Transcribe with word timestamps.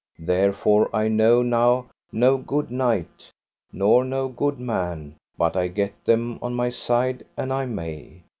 Therefore 0.17 0.89
I 0.95 1.09
know 1.09 1.43
now 1.43 1.91
no 2.11 2.35
good 2.39 2.71
knight, 2.71 3.31
nor 3.71 4.03
no 4.03 4.29
good 4.29 4.59
man, 4.59 5.13
but 5.37 5.55
I 5.55 5.67
get 5.67 6.05
them 6.05 6.39
on 6.41 6.55
my 6.55 6.71
side 6.71 7.23
an 7.37 7.51
I 7.51 7.67
may. 7.67 8.23